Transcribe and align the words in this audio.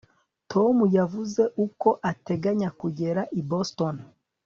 tom 0.51 0.75
yavuze 0.97 1.43
uko 1.65 1.89
ateganya 2.11 2.69
kugera 2.79 3.21
i 3.39 3.41
boston 3.49 3.95